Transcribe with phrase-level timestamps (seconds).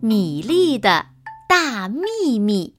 [0.00, 1.06] 米粒的
[1.48, 2.74] 大秘密》，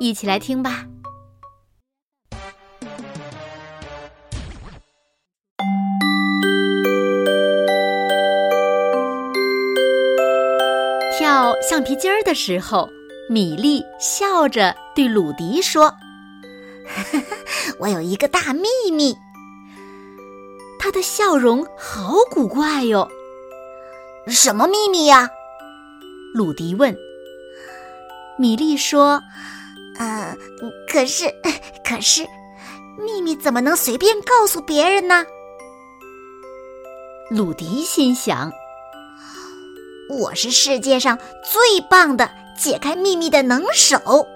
[0.00, 0.86] 一起来听吧。
[11.16, 12.88] 跳橡皮筋儿的时候，
[13.30, 15.94] 米粒笑着对鲁迪说
[17.78, 19.16] ：“我有一个大秘密。”
[20.78, 23.08] 他的笑容好古怪哟！
[24.26, 25.28] 什么秘密呀？
[26.34, 26.96] 鲁迪问。
[28.38, 29.22] 米莉说
[29.98, 30.36] ：“呃，
[30.90, 31.32] 可是，
[31.84, 32.26] 可是，
[32.98, 35.26] 秘密怎么能随便告诉别人呢？”
[37.30, 38.50] 鲁迪心想
[40.08, 44.26] ：“我是世界上最棒的解开秘密的能手。”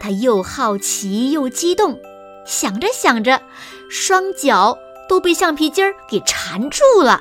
[0.00, 1.98] 他又好奇又激动，
[2.46, 3.42] 想着想着，
[3.90, 4.78] 双脚。
[5.08, 7.20] 都被橡皮筋儿给缠住了，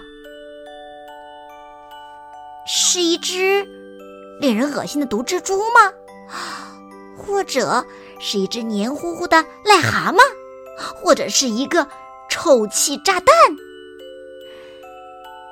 [2.71, 3.67] 是一只
[4.39, 5.91] 令人恶心的毒蜘蛛吗？
[7.17, 7.83] 或者
[8.19, 10.19] 是一只黏糊糊的癞蛤蟆？
[10.77, 11.87] 或者是一个
[12.29, 13.35] 臭气炸弹？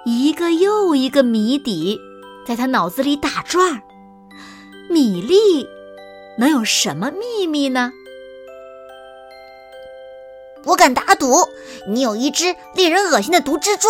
[0.05, 1.99] 一个又一个谜底
[2.45, 3.81] 在他脑子里打转儿。
[4.87, 5.67] 米粒
[6.37, 7.91] 能有什么秘密呢？
[10.65, 11.33] 我敢打赌，
[11.87, 13.87] 你有一只令人恶心的毒蜘蛛，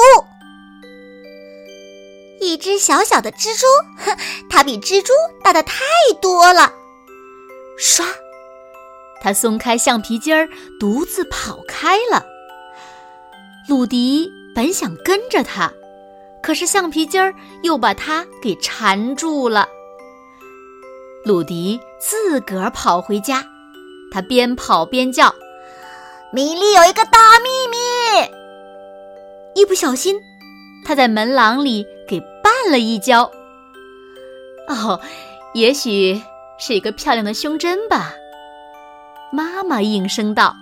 [2.39, 3.65] 一只小小的蜘蛛，
[3.97, 4.17] 哼，
[4.49, 5.83] 它比蜘蛛大的太
[6.21, 6.71] 多了。
[7.79, 8.03] 唰，
[9.21, 10.47] 它松开橡皮筋儿，
[10.79, 12.25] 独自跑开了。
[13.69, 15.71] 鲁迪本想跟着它，
[16.41, 17.33] 可是橡皮筋儿
[17.63, 19.67] 又把它给缠住了。
[21.25, 23.43] 鲁迪自个儿跑回家，
[24.11, 25.33] 他边跑边叫。
[26.33, 27.77] 米莉有一个大秘密，
[29.55, 30.19] 一不小心，
[30.85, 31.85] 他在门廊里
[32.47, 33.29] 绊了一跤。
[34.69, 35.01] 哦，
[35.53, 36.21] 也许
[36.57, 38.13] 是一个漂亮的胸针吧。
[39.33, 40.55] 妈妈应声道。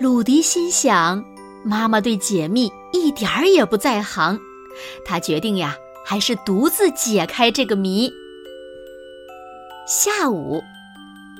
[0.00, 1.22] 鲁迪心想，
[1.62, 4.38] 妈妈对解密一点儿也不在行，
[5.04, 8.10] 他决定呀，还是独自解开这个谜。
[9.86, 10.62] 下午。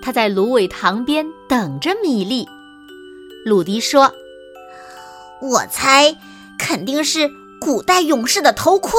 [0.00, 2.46] 他在芦苇塘边等着米粒。
[3.44, 4.12] 鲁迪说
[5.42, 6.16] ：“我猜
[6.56, 7.28] 肯定是
[7.60, 8.92] 古代勇士的头盔。”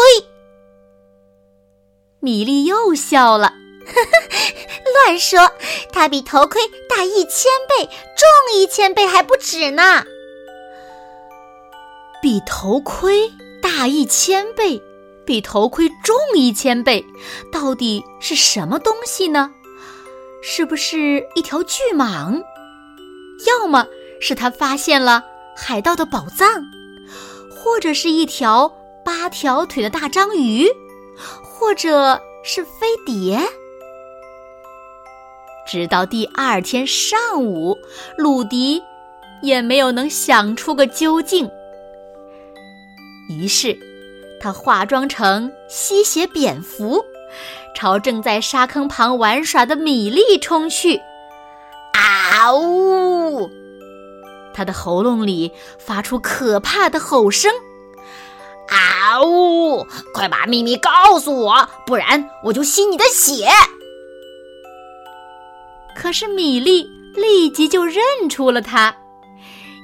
[2.21, 3.53] 米莉又笑了
[3.85, 5.51] ：“呵呵，乱说！
[5.91, 10.03] 它比头盔大一千倍，重一千倍还不止呢。
[12.21, 13.31] 比头盔
[13.61, 14.81] 大一千倍，
[15.25, 17.05] 比头盔重一千倍，
[17.51, 19.51] 到底是什么东西呢？”
[20.41, 22.41] 是不是一条巨蟒？
[23.45, 23.85] 要么
[24.21, 25.21] 是他发现了
[25.55, 26.47] 海盗的宝藏，
[27.61, 30.65] 或者是一条八条腿的大章鱼，
[31.43, 33.41] 或者是飞碟。
[35.67, 37.77] 直到第二天上午，
[38.17, 38.81] 鲁迪
[39.41, 41.51] 也没有能想出个究竟。
[43.29, 43.77] 于是，
[44.39, 47.03] 他化妆成吸血蝙蝠。
[47.75, 50.99] 朝正在沙坑旁玩耍的米粒冲去，
[51.93, 53.49] 啊呜！
[54.53, 57.51] 他的喉咙里发出可怕的吼声，
[58.69, 59.85] 啊呜！
[60.13, 63.47] 快把秘密告诉我，不然我就吸你的血！
[65.95, 68.95] 可是米粒立即就认出了他，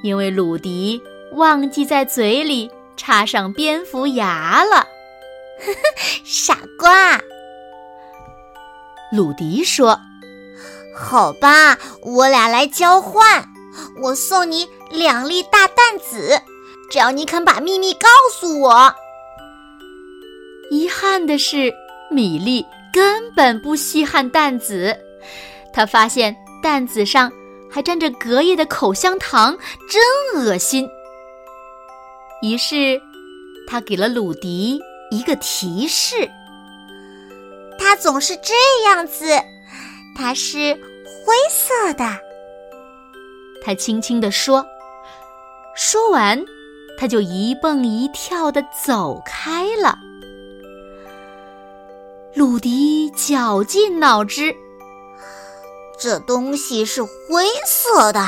[0.04, 1.02] 因为鲁迪
[1.34, 4.88] 忘记在嘴里插上蝙蝠牙了。
[6.24, 7.20] 傻瓜！
[9.12, 10.00] 鲁迪说
[10.96, 13.55] ：“好吧，我俩来交换。
[14.02, 16.40] 我送你两粒大蛋子，
[16.90, 18.94] 只要你肯把秘密告诉我。”
[20.72, 21.74] 遗憾的是，
[22.10, 24.96] 米粒根本不稀罕蛋子。
[25.74, 27.32] 他发现蛋子上
[27.70, 29.58] 还沾着隔夜的口香糖，
[29.90, 30.90] 真恶心。
[32.42, 33.00] 于是，
[33.68, 34.80] 他给了鲁迪
[35.12, 36.16] 一个提示。
[37.78, 38.54] 它总是这
[38.86, 39.26] 样子，
[40.18, 42.25] 它是灰色的。
[43.66, 44.64] 他轻轻地说。
[45.76, 46.46] 说完，
[46.98, 49.98] 他就一蹦一跳的走开了。
[52.36, 54.56] 鲁迪绞尽脑汁，
[56.00, 58.22] 这东西是灰色的，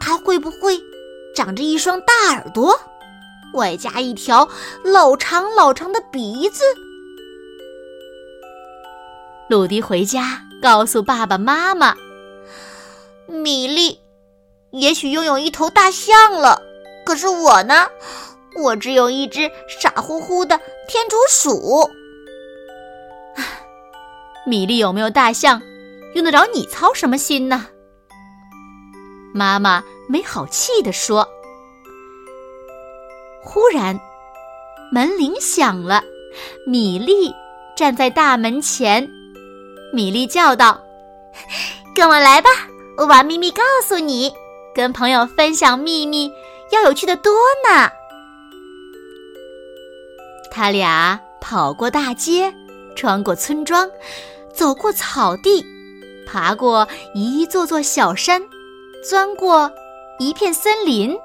[0.00, 0.78] 它会不会
[1.34, 2.74] 长着一双大耳朵，
[3.54, 4.48] 外加一条
[4.82, 6.62] 老长老长的鼻子？
[9.48, 11.94] 鲁迪回家告诉爸爸妈妈
[13.28, 13.73] ：“米莉，
[14.74, 16.60] 也许拥有一头大象了。
[17.06, 17.86] 可是我呢？
[18.56, 21.90] 我只有一只傻乎乎的天竺鼠。
[24.46, 25.60] 米莉有没有大象，
[26.14, 27.66] 用得着你操什么心呢？”
[29.34, 31.28] 妈妈没好气地说。
[33.42, 33.98] 忽然，
[34.92, 36.02] 门铃响了，
[36.66, 37.34] 米莉
[37.76, 39.08] 站在大门前。
[39.92, 40.80] 米莉叫道
[41.94, 42.48] ：“跟我来吧，
[42.96, 44.32] 我把秘密告诉你。
[44.74, 46.30] 跟朋友分享秘密
[46.72, 47.32] 要有趣的多
[47.68, 47.90] 呢。”
[50.50, 52.52] 他俩跑过大街，
[52.96, 53.90] 穿过村庄，
[54.52, 55.64] 走过草地，
[56.26, 58.42] 爬过一座座小山，
[59.08, 59.70] 钻过
[60.18, 61.16] 一片森林。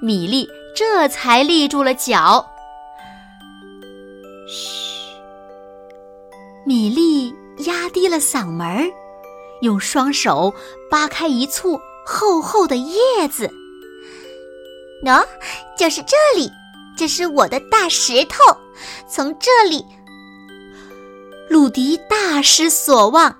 [0.00, 2.46] 米莉这才立住了脚。
[4.48, 5.14] 嘘，
[6.64, 7.34] 米莉。
[7.60, 8.84] 压低了嗓门儿，
[9.62, 10.52] 用双手
[10.90, 13.50] 扒开一簇厚厚的叶子。
[15.04, 15.26] 喏，
[15.76, 16.50] 就是这里，
[16.96, 18.38] 这是我的大石头。
[19.08, 19.84] 从这里，
[21.48, 23.36] 鲁迪大失所望。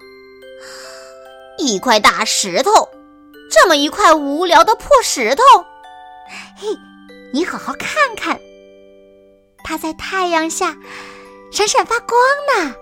[1.58, 2.88] 一块大石头，
[3.50, 5.42] 这么一块无聊的破石头。
[6.58, 6.68] 嘿，
[7.32, 8.38] 你好好看看，
[9.64, 10.76] 它在太阳下
[11.50, 12.18] 闪闪发光
[12.54, 12.74] 呢。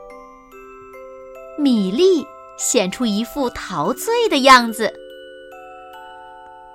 [1.59, 2.27] 米莉
[2.59, 4.93] 显出一副陶醉的样子，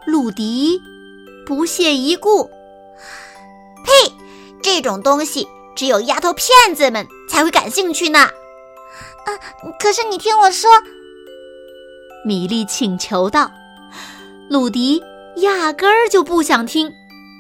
[0.10, 0.82] 鲁迪
[1.46, 2.50] 不屑一顾
[3.86, 4.12] ：“呸，
[4.64, 8.20] 这种东西只有丫头片子们才会感兴趣呢。”
[9.26, 9.30] 啊，
[9.80, 10.72] 可是你听我说，
[12.26, 13.52] 米莉请求道。
[14.50, 15.04] 鲁迪
[15.36, 16.92] 压根儿就不想听，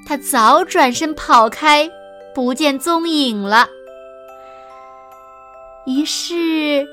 [0.07, 1.89] 他早转身跑开，
[2.35, 3.67] 不见踪影了。
[5.87, 6.87] 于是。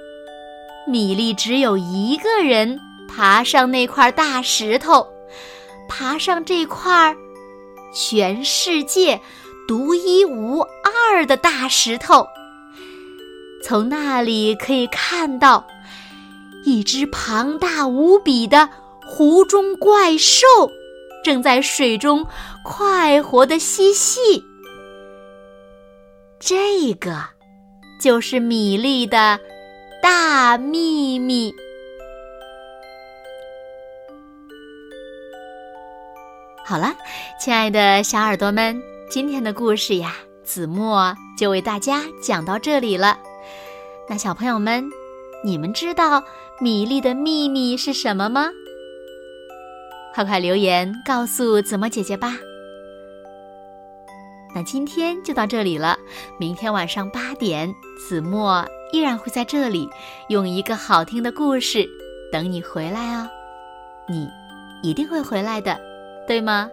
[0.88, 2.78] 米莉只有一个人
[3.08, 5.04] 爬上那块大石头，
[5.88, 7.16] 爬上这块
[7.94, 9.20] 全世界
[9.66, 12.26] 独一无二的大石头。
[13.62, 15.66] 从那里可以看到
[16.64, 18.68] 一只庞大无比的
[19.06, 20.46] 湖中怪兽，
[21.24, 22.26] 正在水中
[22.64, 24.44] 快活的嬉戏。
[26.38, 27.24] 这个
[28.00, 29.40] 就是米粒的。
[30.02, 31.52] 大秘密。
[36.68, 36.96] 好了，
[37.38, 43.16] 亲爱的小耳朵们，今天的故事呀，子墨就为大家讲到这里了。
[44.08, 44.84] 那小朋友们，
[45.44, 46.24] 你们知道
[46.60, 48.48] 米粒的秘密是什么吗？
[50.12, 52.34] 快快留言告诉子墨姐姐吧。
[54.52, 55.96] 那今天就到这里了，
[56.36, 57.72] 明天晚上八点，
[58.08, 58.66] 子墨。
[58.92, 59.88] 依然会在这里
[60.30, 61.88] 用一个好听的故事
[62.32, 63.28] 等你回来哦，
[64.08, 64.28] 你
[64.82, 65.78] 一定会回来的，
[66.26, 66.70] 对吗？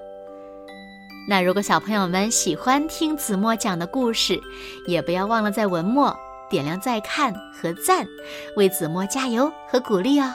[1.30, 4.40] 那如果小朋友们喜欢听子墨讲的故事，
[4.88, 6.14] 也不要忘了在文末
[6.50, 8.06] 点亮再看和赞，
[8.58, 10.34] 为子墨加油和鼓励哦。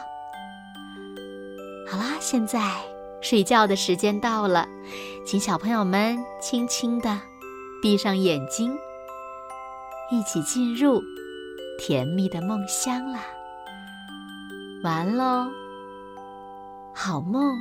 [1.91, 2.61] 好啦，现在
[3.21, 4.67] 睡觉的时间到了，
[5.27, 7.21] 请小朋友们轻轻的
[7.83, 8.75] 闭上眼睛，
[10.11, 11.03] 一起进入。
[11.81, 13.21] 甜蜜的梦乡啦，
[14.83, 15.47] 完喽，
[16.93, 17.57] 好梦。